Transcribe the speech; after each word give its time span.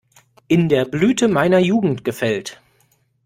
In 0.47 0.67
der 0.67 0.85
Blüte 0.85 1.27
meiner 1.27 1.59
Jugend 1.59 2.03
gefällt. 2.03 2.59